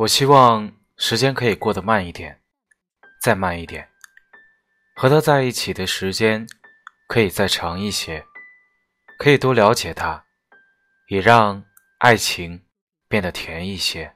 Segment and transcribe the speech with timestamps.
[0.00, 2.40] 我希望时间可以过得慢一点，
[3.20, 3.86] 再慢一点，
[4.96, 6.46] 和他在一起的时间
[7.06, 8.24] 可以再长一些，
[9.18, 10.24] 可以多了解他，
[11.08, 11.62] 也让
[11.98, 12.62] 爱情
[13.08, 14.10] 变得甜一些。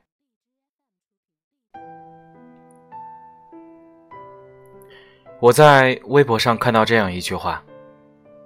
[5.38, 7.62] 我在微博上看到这样一句话：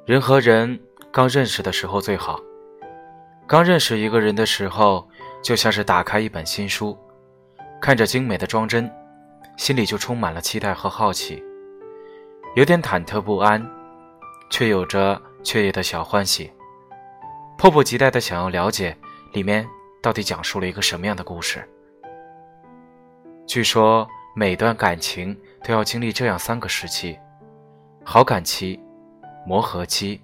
[0.06, 0.80] 人和人
[1.12, 2.41] 刚认识的时候最好，
[3.46, 5.09] 刚认识一个人的时候，
[5.41, 6.98] 就像是打开一本新书。
[7.80, 8.91] 看着精美的装帧，
[9.56, 11.42] 心里就充满了期待和好奇，
[12.56, 13.64] 有点忐忑不安，
[14.51, 16.52] 却有着雀跃的小欢喜，
[17.56, 18.96] 迫不及待的想要了解
[19.32, 19.66] 里面
[20.02, 21.66] 到底讲述了一个什么样的故事。
[23.46, 27.18] 据说每段感情都要经历这样三个时期：
[28.04, 28.79] 好感期、
[29.46, 30.20] 磨合期，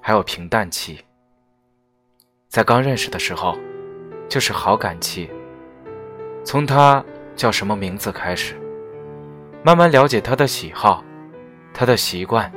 [0.00, 1.04] 还有平淡期。
[2.48, 3.58] 在刚认识的时候，
[4.28, 5.28] 就是好感期。
[6.48, 7.04] 从他
[7.36, 8.54] 叫什么名字开始，
[9.62, 11.04] 慢慢了解他的喜好，
[11.74, 12.50] 他的习惯。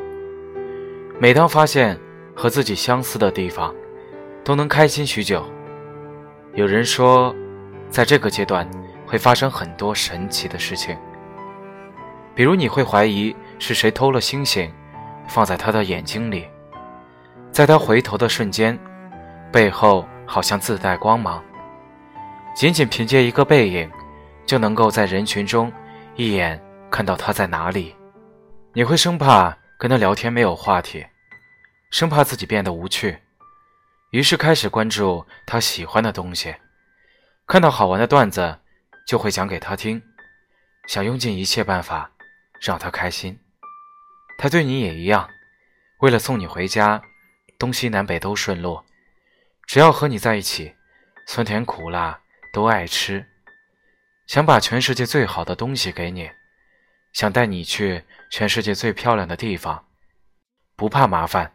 [1.20, 2.00] 每当发现
[2.34, 3.76] 和自己相似的地方，
[4.46, 5.44] 都能开心许久。
[6.54, 7.36] 有人说，
[7.90, 8.66] 在这个阶段
[9.06, 10.98] 会发生很多神奇的事情，
[12.34, 14.72] 比如你会怀疑是谁偷了星星，
[15.28, 16.46] 放在他的眼睛里，
[17.52, 18.80] 在他回头的瞬间，
[19.52, 21.44] 背后好像自带光芒。
[22.54, 23.90] 仅仅凭借一个背影，
[24.46, 25.72] 就能够在人群中
[26.16, 27.96] 一眼看到他在哪里。
[28.74, 31.06] 你会生怕跟他聊天没有话题，
[31.92, 33.18] 生怕自己变得无趣，
[34.12, 36.54] 于是开始关注他喜欢的东西。
[37.48, 38.60] 看到好玩的段子，
[39.08, 40.02] 就会讲给他听，
[40.88, 42.12] 想用尽一切办法
[42.62, 43.38] 让他开心。
[44.38, 45.30] 他对你也一样，
[46.00, 47.02] 为了送你回家，
[47.58, 48.82] 东西南北都顺路，
[49.66, 50.76] 只要和你在一起，
[51.26, 52.21] 酸甜苦辣。
[52.52, 53.26] 都爱吃，
[54.28, 56.30] 想把全世界最好的东西给你，
[57.14, 59.86] 想带你去全世界最漂亮的地方，
[60.76, 61.50] 不怕麻烦，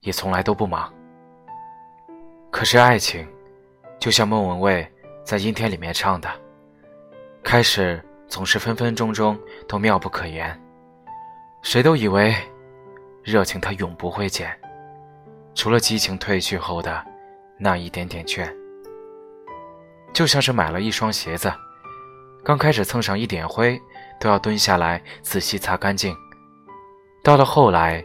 [0.00, 0.90] 也从来都不忙。
[2.50, 3.28] 可是爱情，
[4.00, 4.90] 就像莫文蔚
[5.22, 6.30] 在《阴天》里面唱的，
[7.42, 10.58] 开始总是分分钟钟都妙不可言，
[11.60, 12.34] 谁都以为
[13.22, 14.58] 热情它永不会减，
[15.54, 17.04] 除了激情褪去后的
[17.58, 18.50] 那一点点倦。
[20.18, 21.48] 就像是买了一双鞋子，
[22.42, 23.80] 刚开始蹭上一点灰，
[24.18, 26.12] 都要蹲下来仔细擦干净。
[27.22, 28.04] 到了后来，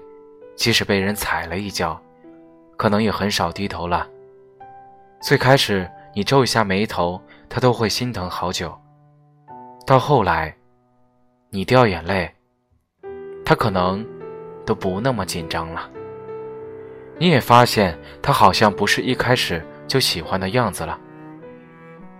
[0.55, 1.99] 即使被人踩了一脚，
[2.77, 4.07] 可能也很少低头了。
[5.23, 7.19] 最开始你皱一下眉头，
[7.49, 8.79] 他都会心疼好久。
[9.83, 10.55] 到后来，
[11.49, 12.31] 你掉眼泪，
[13.43, 14.05] 他可能
[14.67, 15.89] 都不那么紧张了。
[17.17, 20.99] 你也发现他好像不是一开始就喜欢的样子了。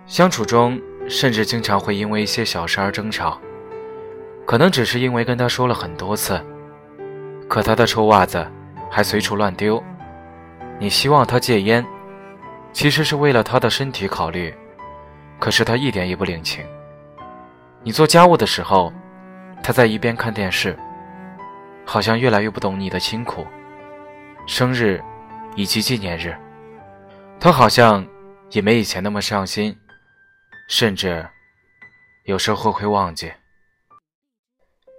[0.05, 3.39] 相处中，甚至经常会因为一些小事而争吵，
[4.45, 6.39] 可能只是因为跟他说了很多次，
[7.47, 8.45] 可他的臭袜子
[8.91, 9.81] 还随处乱丢。
[10.77, 11.85] 你希望他戒烟，
[12.73, 14.53] 其实是为了他的身体考虑，
[15.39, 16.65] 可是他一点也不领情。
[17.81, 18.91] 你做家务的时候，
[19.63, 20.77] 他在一边看电视，
[21.85, 23.47] 好像越来越不懂你的辛苦。
[24.45, 25.01] 生日
[25.55, 26.35] 以及纪念日，
[27.39, 28.05] 他好像
[28.51, 29.73] 也没以前那么上心。
[30.67, 31.27] 甚至
[32.25, 33.31] 有时候会忘记，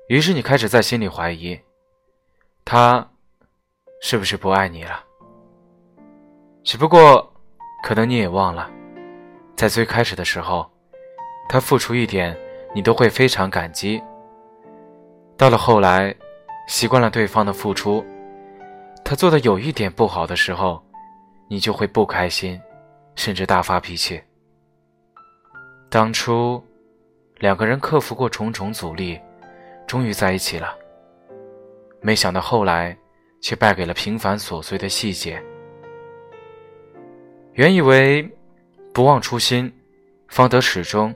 [0.08, 1.58] 于是你开始在心里怀疑，
[2.64, 3.08] 他
[4.00, 5.02] 是不是不爱你了？
[6.62, 7.32] 只不过，
[7.82, 8.70] 可能你也忘了，
[9.56, 10.70] 在最开始的时候，
[11.48, 12.36] 他付出一点，
[12.75, 14.02] 你都会非常感激。
[15.36, 16.14] 到了后来，
[16.69, 18.04] 习惯了对方的付出，
[19.04, 20.82] 他做的有一点不好的时候，
[21.48, 22.60] 你就会不开心，
[23.16, 24.22] 甚至大发脾气。
[25.89, 26.62] 当初，
[27.39, 29.21] 两个人克服过重重阻力，
[29.87, 30.77] 终于在一起了。
[32.00, 32.97] 没想到后来，
[33.41, 35.41] 却败给了平凡琐碎的细节。
[37.53, 38.29] 原以为
[38.93, 39.73] 不忘初心，
[40.26, 41.14] 方得始终。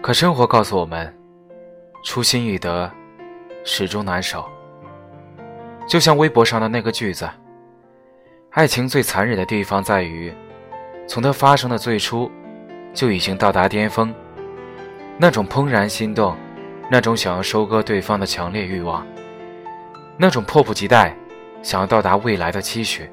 [0.00, 1.14] 可生活告诉我们，
[2.02, 2.90] 初心易得，
[3.62, 4.48] 始终难守。
[5.86, 7.28] 就像微博上的那个句子
[8.52, 10.32] ：“爱情最残忍的地方在于，
[11.06, 12.30] 从它发生的最初。”
[12.92, 14.12] 就已经到达巅峰，
[15.16, 16.36] 那种怦然心动，
[16.90, 19.06] 那种想要收割对方的强烈欲望，
[20.16, 21.16] 那种迫不及待
[21.62, 23.08] 想要到达未来的期许，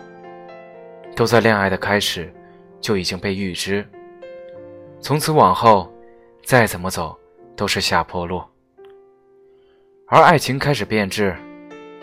[1.15, 2.33] 都在恋爱的开始
[2.81, 3.87] 就已经被预知。
[4.99, 5.91] 从此往后，
[6.43, 7.17] 再怎么走
[7.55, 8.41] 都是下坡路。
[10.07, 11.35] 而爱情开始变质，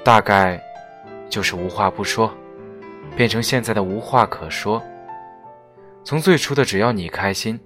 [0.04, 0.62] 大概
[1.28, 2.32] 就是无话不说，
[3.16, 4.80] 变成现在的无话可说。
[6.04, 7.58] 从最初的只要你开心，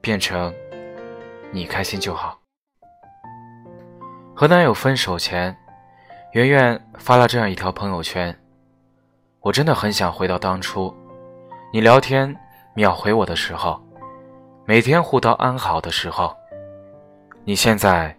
[0.00, 0.54] 变成
[1.50, 2.38] 你开心就好。
[4.32, 5.56] 和男友分手前，
[6.34, 8.32] 圆圆发了这样一条朋友圈
[9.42, 10.94] ：“我真的很想回到当初，
[11.72, 12.32] 你聊天
[12.74, 13.82] 秒回我的时候，
[14.64, 16.32] 每天互道安好的时候。
[17.44, 18.16] 你现在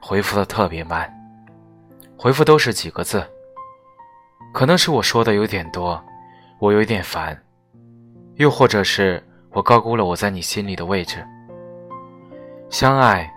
[0.00, 1.12] 回复的特别慢，
[2.16, 3.22] 回复都是几个字。
[4.54, 6.02] 可能是我说的有点多，
[6.58, 7.38] 我有点烦，
[8.36, 11.24] 又或者是我高估了我在你心里的位置。
[12.68, 13.30] 相爱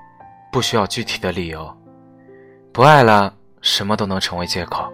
[0.51, 1.75] 不需要具体的理由。”
[2.73, 3.31] 不爱了，
[3.61, 4.91] 什么都能成为借口。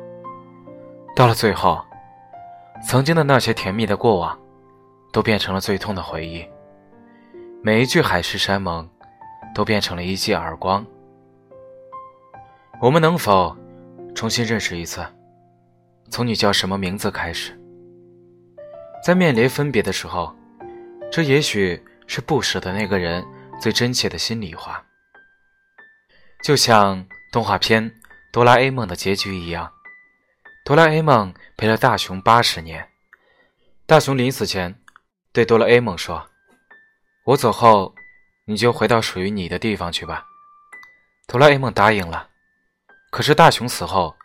[1.15, 1.81] 到了最后，
[2.85, 4.37] 曾经的那些甜蜜的过往，
[5.13, 6.45] 都变成了最痛的回忆。
[7.61, 8.87] 每一句海誓山盟，
[9.53, 10.85] 都变成了一记耳光。
[12.81, 13.55] 我们能否
[14.15, 15.05] 重新认识一次？
[16.09, 17.58] 从你叫什么名字开始？
[19.03, 20.35] 在面临分别的时候，
[21.11, 23.25] 这也许是不舍的那个人
[23.61, 24.83] 最真切的心里话。
[26.43, 27.05] 就像。
[27.31, 27.91] 动画片
[28.31, 29.71] 《哆啦 A 梦》的结局一样，
[30.65, 32.89] 哆啦 A 梦陪了大雄八十年。
[33.85, 34.81] 大雄临死前
[35.31, 36.27] 对哆啦 A 梦说
[37.25, 37.93] ：“我走后，
[38.45, 40.25] 你就回到属于你的地方去吧。”
[41.29, 42.29] 哆啦 A 梦答应了。
[43.11, 44.15] 可是大雄死后，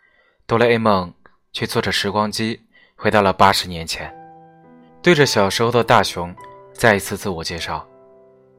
[0.47, 1.13] 哆啦 A 梦
[1.53, 4.11] 却坐着时光机回到了八十年前，
[5.05, 6.35] 对着小时候的大雄
[6.73, 7.87] 再一次自我介绍：“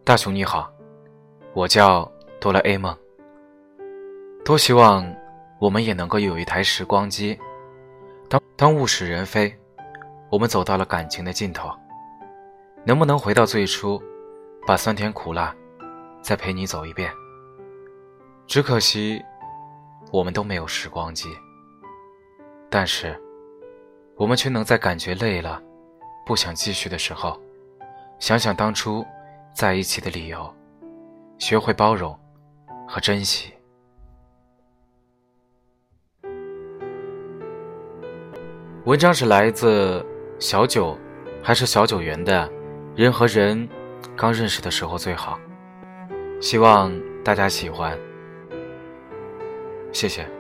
[0.07, 0.73] 大雄你好，
[1.55, 2.09] 我叫
[2.39, 2.97] 哆啦 A 梦。”
[4.47, 5.05] 多希望
[5.59, 7.37] 我们也能够有一台时光机。
[8.29, 9.53] 当当物是人非，
[10.31, 11.69] 我们走到了感情的尽头，
[12.85, 14.01] 能不能回到最初，
[14.65, 15.53] 把酸甜苦辣
[16.23, 17.11] 再陪你走一遍？
[18.47, 19.21] 只可惜
[20.13, 21.29] 我们都没有时光机，
[22.71, 23.21] 但是
[24.15, 25.61] 我们却能在感觉累了、
[26.27, 27.41] 不想继续的时候，
[28.19, 29.07] 想想当初
[29.55, 30.53] 在一起的理由，
[31.39, 32.19] 学会包容
[32.89, 33.55] 和珍惜。
[38.87, 40.05] 文章是来自
[40.41, 40.99] 小九，
[41.45, 42.51] 还是小九元的？
[42.97, 43.69] 人和人
[44.17, 45.39] 刚认识的时候最好，
[46.41, 47.97] 希望大家喜欢，
[49.93, 50.36] 谢谢。